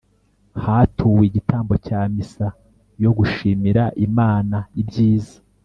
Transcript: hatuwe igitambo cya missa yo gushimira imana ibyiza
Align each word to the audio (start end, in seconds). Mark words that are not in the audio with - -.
hatuwe 0.63 1.21
igitambo 1.29 1.73
cya 1.85 1.99
missa 2.13 2.47
yo 3.03 3.11
gushimira 3.17 3.83
imana 4.07 4.57
ibyiza 4.81 5.37